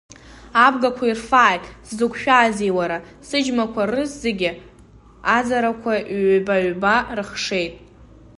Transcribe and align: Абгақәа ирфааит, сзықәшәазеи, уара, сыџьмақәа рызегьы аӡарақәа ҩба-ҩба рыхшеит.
Абгақәа 0.65 1.05
ирфааит, 1.07 1.63
сзықәшәазеи, 1.87 2.71
уара, 2.77 2.97
сыџьмақәа 3.27 3.81
рызегьы 3.91 4.51
аӡарақәа 5.35 5.93
ҩба-ҩба 6.31 6.95
рыхшеит. 7.17 7.73